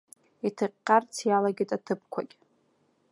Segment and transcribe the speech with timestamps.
[0.47, 2.33] Иҭыҟьҟьарц иалагеит атыԥқәагь.